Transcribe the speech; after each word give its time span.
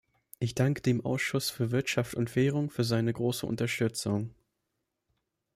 Ich 0.39 0.55
danke 0.55 0.81
dem 0.81 1.05
Ausschuss 1.05 1.51
für 1.51 1.69
Wirtschaft 1.69 2.15
und 2.15 2.35
Währung 2.35 2.71
für 2.71 2.83
seine 2.83 3.13
große 3.13 3.45
Unterstützung. 3.45 4.33